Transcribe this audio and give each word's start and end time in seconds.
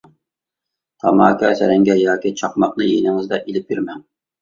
تاماكا، 1.03 1.53
سەرەڭگە 1.61 1.99
ياكى 2.01 2.35
چاقماقنى 2.43 2.91
يېنىڭىزدا 2.91 3.45
ئېلىپ 3.47 3.73
يۈرمەڭ. 3.77 4.07